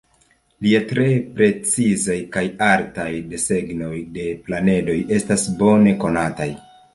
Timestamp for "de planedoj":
4.17-4.97